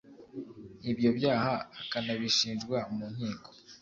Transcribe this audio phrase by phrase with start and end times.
[0.91, 3.49] Ibyo byaha akanabishinjwa mu nkiko